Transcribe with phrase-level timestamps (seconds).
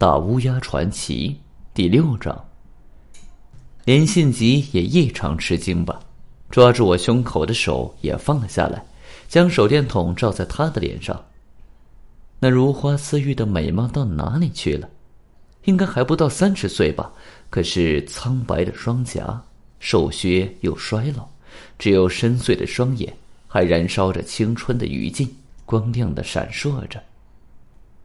[0.00, 1.30] 大乌鸦传奇》
[1.74, 2.44] 第六章。
[3.84, 5.98] 连信吉也异常吃惊吧？
[6.50, 8.80] 抓住我胸口的手也放了下来，
[9.26, 11.20] 将手电筒照在他的脸上。
[12.38, 14.88] 那如花似玉的美貌到哪里去了？
[15.64, 17.12] 应该还不到三十岁吧？
[17.50, 19.42] 可是苍白的双颊，
[19.80, 21.28] 瘦削又衰老，
[21.76, 23.12] 只有深邃的双眼
[23.48, 25.28] 还燃烧着青春的余烬，
[25.66, 27.02] 光亮的闪烁着。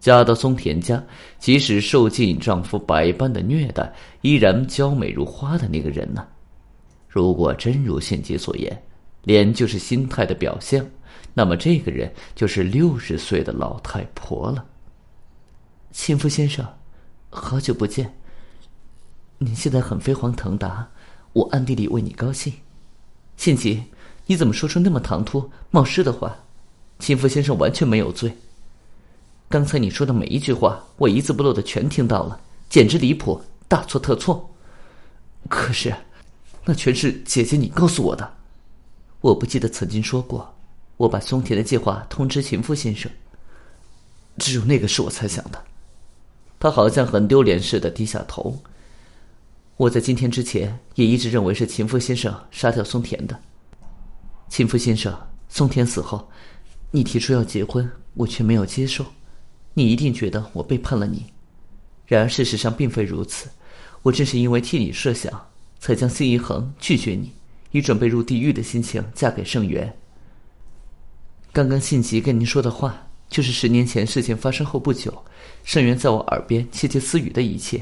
[0.00, 1.02] 嫁到松田家，
[1.38, 6.26] 即使受尽丈夫百般的虐待，依然娇美如花的那个人呢？
[7.08, 8.82] 如果真如信吉所言，
[9.24, 10.86] 脸就是心态的表象，
[11.34, 14.64] 那么这个人就是六十岁的老太婆了。
[15.90, 16.64] 亲夫先生，
[17.30, 18.14] 好久不见。
[19.38, 20.88] 你现在很飞黄腾达，
[21.32, 22.52] 我暗地里为你高兴。
[23.36, 23.82] 信吉，
[24.26, 26.36] 你怎么说出那么唐突冒失的话？
[26.98, 28.32] 亲夫先生完全没有罪。
[29.48, 34.54] 刚才你说的每一句话，我一字不漏的全听到了，简直离谱，大错特错。
[35.48, 35.94] 可是，
[36.66, 38.34] 那全是姐姐你告诉我的。
[39.22, 40.54] 我不记得曾经说过，
[40.98, 43.10] 我把松田的计划通知秦夫先生。
[44.36, 45.64] 只有那个是我猜想的。
[46.60, 48.62] 他好像很丢脸似的低下头。
[49.78, 53.40] 我在今天之前也一直认为是秦夫先生杀掉松田的。
[54.48, 55.16] 秦夫先生，
[55.48, 56.28] 松田死后，
[56.90, 59.06] 你提出要结婚，我却没有接受。
[59.78, 61.26] 你一定觉得我背叛了你，
[62.04, 63.48] 然而事实上并非如此。
[64.02, 67.30] 我正是因为替你设想，才将心一恒拒绝你，
[67.70, 69.96] 以准备入地狱的心情嫁给盛元。
[71.52, 75.16] 刚刚信吉跟您说的话，就是十年前事情发生后不久，
[75.62, 77.80] 盛元在我耳边窃窃私语的一切。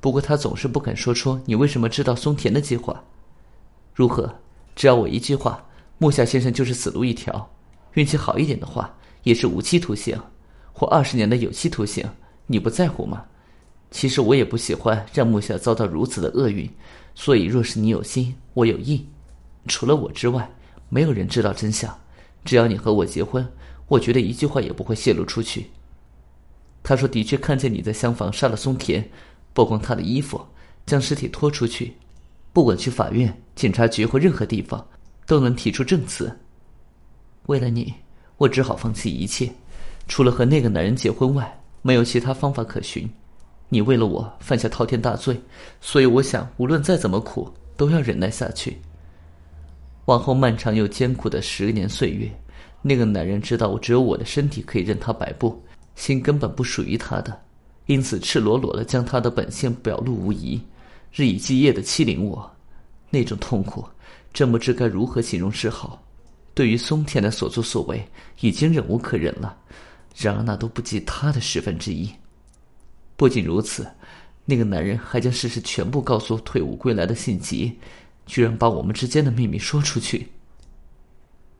[0.00, 3.02] 不过他总是不肯说出你为什么知道松田的计划。
[3.92, 4.32] 如何？
[4.76, 5.66] 只要我一句话，
[5.98, 7.50] 木下先生就是死路一条。
[7.94, 10.16] 运气好一点的话，也是无期徒刑。
[10.74, 12.04] 或二十年的有期徒刑，
[12.46, 13.24] 你不在乎吗？
[13.90, 16.68] 其实我也不喜欢让木下遭到如此的厄运，
[17.14, 19.06] 所以若是你有心，我有意，
[19.68, 20.50] 除了我之外，
[20.88, 21.96] 没有人知道真相。
[22.44, 23.46] 只要你和我结婚，
[23.86, 25.70] 我觉得一句话也不会泄露出去。
[26.82, 29.08] 他说的确看见你在厢房杀了松田，
[29.54, 30.44] 剥光他的衣服，
[30.84, 31.94] 将尸体拖出去，
[32.52, 34.84] 不管去法院、警察局或任何地方，
[35.24, 36.36] 都能提出证词。
[37.46, 37.94] 为了你，
[38.38, 39.50] 我只好放弃一切。
[40.06, 43.08] 除了和那个男人结婚外，没有其他方法可循。
[43.68, 45.40] 你为了我犯下滔天大罪，
[45.80, 48.78] 所以我想，无论再怎么苦，都要忍耐下去。
[50.04, 52.30] 往后漫长又艰苦的十年岁月，
[52.82, 55.60] 那个男人知道我只有我的身体可以任他摆布，
[55.96, 57.36] 心根本不属于他的，
[57.86, 60.60] 因此赤裸裸的将他的本性表露无遗，
[61.12, 62.48] 日以继夜的欺凌我。
[63.10, 63.84] 那种痛苦，
[64.32, 66.00] 真不知该如何形容是好。
[66.52, 68.06] 对于松田的所作所为，
[68.40, 69.56] 已经忍无可忍了。
[70.14, 72.10] 然而那都不及他的十分之一。
[73.16, 73.86] 不仅如此，
[74.44, 77.78] 那个男人还将事实全部告诉退伍归来的信吉，
[78.26, 80.28] 居然把我们之间的秘密说出去。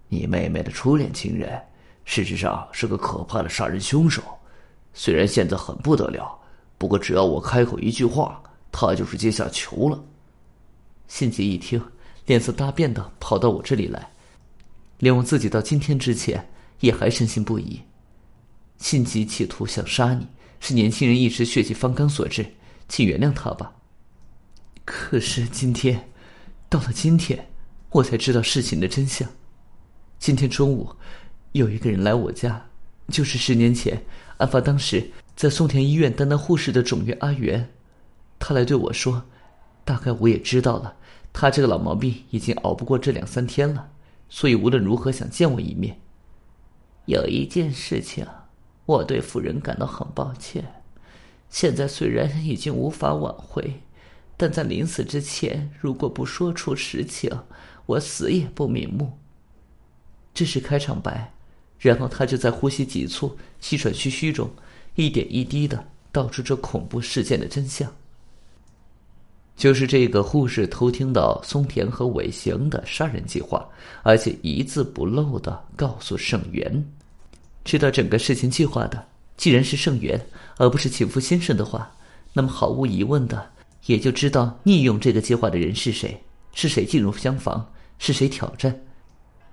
[0.08, 1.60] 你妹妹的初恋情人，
[2.04, 4.22] 事实上是个可怕的杀人凶手。
[4.92, 6.38] 虽然现在很不得了，
[6.78, 8.40] 不过只要我开口一句话，
[8.70, 10.00] 他就是阶下囚了。
[11.08, 11.82] 信吉一听，
[12.26, 14.10] 脸色大变的跑到我这里来，
[14.98, 16.48] 连我自己到今天之前
[16.80, 17.80] 也还深信不疑。
[18.78, 20.26] 心急企图想杀你，
[20.60, 22.46] 是年轻人一时血气方刚所致，
[22.88, 23.72] 请原谅他吧。
[24.84, 26.10] 可是今天，
[26.68, 27.48] 到了今天，
[27.90, 29.28] 我才知道事情的真相。
[30.18, 30.90] 今天中午，
[31.52, 32.66] 有一个人来我家，
[33.08, 34.04] 就是十年前
[34.38, 37.70] 案发当时在松田医院担当护士的总院阿元。
[38.38, 39.24] 他来对我说
[39.84, 40.96] ：“大概我也知道了，
[41.32, 43.90] 他这个老毛病已经熬不过这两三天了，
[44.28, 45.98] 所以无论如何想见我一面。
[47.06, 48.26] 有一件事情。”
[48.86, 50.82] 我对夫人感到很抱歉，
[51.48, 53.80] 现在虽然已经无法挽回，
[54.36, 57.30] 但在临死之前，如果不说出实情，
[57.86, 59.18] 我死也不瞑目。
[60.34, 61.32] 这是开场白，
[61.78, 64.50] 然后他就在呼吸急促、气喘吁吁中，
[64.96, 67.90] 一点一滴的道出这恐怖事件的真相。
[69.56, 73.64] 就是这个护士偷听到松田和尾行的杀人计划，
[74.02, 76.84] 而且一字不漏的告诉盛元。
[77.64, 80.26] 知道整个事情计划的，既然是盛元，
[80.58, 81.96] 而不是请夫先生的话，
[82.34, 83.50] 那么毫无疑问的，
[83.86, 86.22] 也就知道逆用这个计划的人是谁，
[86.52, 88.82] 是谁进入厢房，是谁挑战。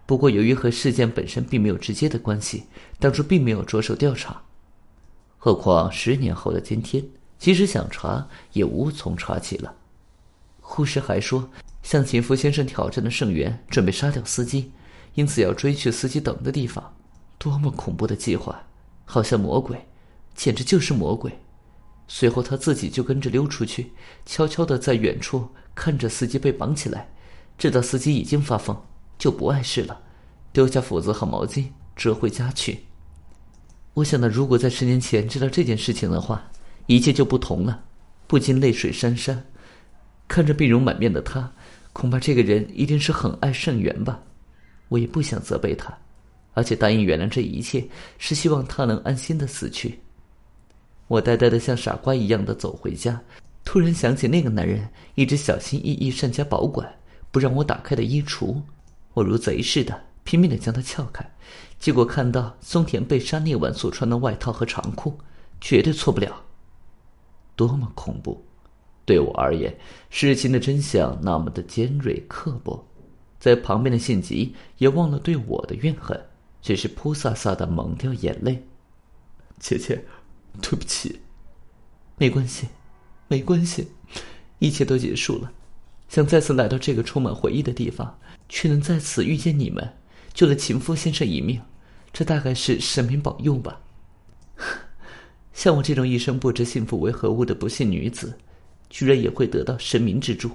[0.05, 2.65] 不过由于和事件本身并没有直接的关系，
[2.99, 4.41] 当初并没有着手调查。
[5.37, 7.03] 何况十年后的今天，
[7.39, 9.73] 即使想查，也无从查起了。
[10.59, 11.49] 护士还说，
[11.81, 14.71] 向秦夫先生挑战的盛元准备杀掉司机，
[15.15, 16.93] 因此要追去司机等的地方。
[17.41, 18.67] 多么恐怖的计划，
[19.03, 19.87] 好像魔鬼，
[20.35, 21.39] 简直就是魔鬼。
[22.07, 23.93] 随后他自己就跟着溜出去，
[24.27, 27.09] 悄悄的在远处看着司机被绑起来，
[27.57, 28.79] 知道司机已经发疯，
[29.17, 30.01] 就不碍事了，
[30.53, 32.81] 丢下斧子和毛巾，折回家去。
[33.95, 36.51] 我想到，如果在十年前知道这件事情的话，
[36.85, 37.85] 一切就不同了，
[38.27, 39.35] 不禁泪水潸潸。
[40.27, 41.51] 看着病容满面的他，
[41.91, 44.21] 恐怕这个人一定是很爱盛元吧。
[44.89, 45.97] 我也不想责备他，
[46.53, 47.87] 而且答应原谅这一切，
[48.17, 49.99] 是希望他能安心的死去。
[51.07, 53.21] 我呆呆的像傻瓜一样的走回家，
[53.63, 56.89] 突然想起那个男人一直小心翼翼、善加保管，
[57.31, 58.61] 不让我打开的衣橱，
[59.13, 61.29] 我如贼似的拼命的将它撬开，
[61.79, 65.17] 结果看到松田被杀那晚所穿的外套和长裤，
[65.59, 66.41] 绝对错不了。
[67.55, 68.41] 多么恐怖！
[69.03, 69.75] 对我而言，
[70.09, 72.81] 事情的真相那么的尖锐刻薄，
[73.39, 76.17] 在旁边的信吉也忘了对我的怨恨，
[76.61, 78.65] 只是扑撒撒的猛掉眼泪。
[79.59, 80.05] 姐姐，
[80.61, 81.19] 对不起。
[82.17, 82.67] 没关系，
[83.27, 83.91] 没关系，
[84.59, 85.51] 一切都结束了。
[86.07, 89.97] 想再次来到这个充满回忆的地方，却能在此遇见你们，
[90.33, 91.61] 救了秦夫先生一命，
[92.13, 93.81] 这大概是神明保佑吧。
[95.53, 98.37] 像我这种一生不知幸福为何物的不幸女子。
[98.93, 100.51] 居然也会得到神明之助。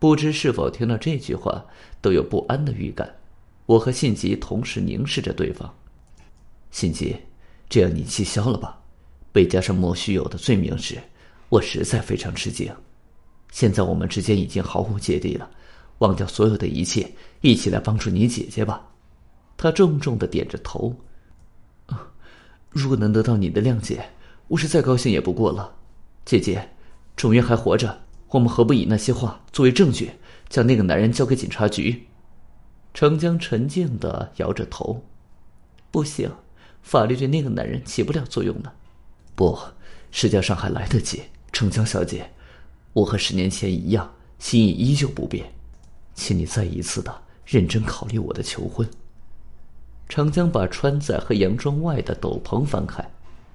[0.00, 1.66] 不知是否听到这句话，
[2.00, 3.19] 都有不安的预感。
[3.66, 5.72] 我和信吉同时凝视着对方。
[6.70, 7.16] 信吉，
[7.68, 8.78] 这样你气消了吧？
[9.32, 10.98] 被加上莫须有的罪名时，
[11.48, 12.72] 我实在非常吃惊。
[13.52, 15.48] 现在我们之间已经毫无芥蒂了，
[15.98, 17.08] 忘掉所有的一切，
[17.40, 18.84] 一起来帮助你姐姐吧。
[19.56, 20.94] 他重重的点着头。
[22.70, 24.04] 如果能得到你的谅解，
[24.48, 25.72] 我是再高兴也不过了，
[26.24, 26.68] 姐姐。
[27.16, 30.10] 仲元还活着，我们何不以那些话作为证据，
[30.48, 32.06] 将那个男人交给警察局？
[32.92, 35.02] 程江沉静的摇着头
[35.90, 36.30] ：“不行，
[36.82, 38.74] 法律对那个男人起不了作用了。
[39.34, 39.58] 不，
[40.10, 41.22] 时间上还来得及。
[41.52, 42.30] 程江小姐，
[42.92, 45.52] 我和十年前一样，心意依旧不变，
[46.14, 48.88] 请你再一次的认真考虑我的求婚。”
[50.08, 53.08] 程江把穿在和洋装外的斗篷翻开，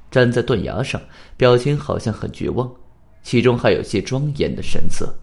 [0.10, 1.02] 站在断崖上，
[1.36, 2.74] 表情好像很绝望。
[3.22, 5.14] 其中还有些庄严的神色。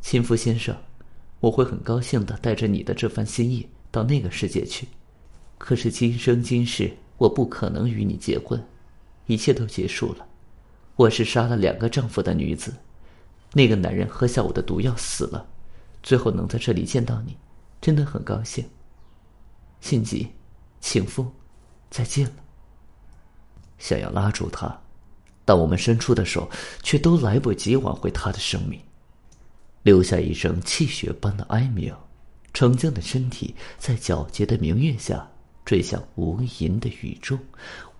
[0.00, 0.74] 亲夫先生，
[1.40, 4.88] 我会很高兴的带着你的这番心意到那个世界去。
[5.56, 8.62] 可是今生今世，我不可能与你结婚，
[9.26, 10.26] 一切都结束了。
[10.96, 12.74] 我是杀了两个丈夫的女子，
[13.52, 15.46] 那个男人喝下我的毒药死了，
[16.02, 17.36] 最后能在这里见到你，
[17.80, 18.64] 真的很高兴。
[19.80, 20.28] 信吉，
[20.80, 21.26] 情夫，
[21.90, 22.34] 再见了。
[23.78, 24.80] 想要拉住他。
[25.44, 26.50] 但我们伸出的手，
[26.82, 28.78] 却都来不及挽回他的生命，
[29.88, 31.94] 留下一声泣血般的哀鸣。
[32.52, 35.26] 程江的身体在皎洁的明月下
[35.64, 37.38] 坠向无垠的宇宙，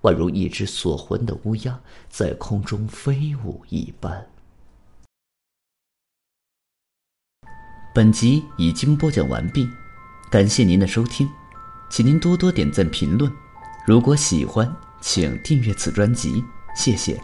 [0.02, 1.80] 宛如一只锁魂的乌鸦
[2.10, 4.26] 在空中飞舞一般。
[7.94, 9.66] 本集已经播讲完毕，
[10.30, 11.26] 感谢您的收听，
[11.88, 13.32] 请您多多点赞评论。
[13.86, 14.70] 如果喜欢，
[15.00, 16.44] 请订阅此专辑，
[16.76, 17.18] 谢谢。